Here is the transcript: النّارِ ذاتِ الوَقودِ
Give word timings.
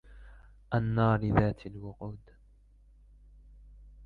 النّارِ 0.73 1.23
ذاتِ 1.33 1.65
الوَقودِ 1.65 2.19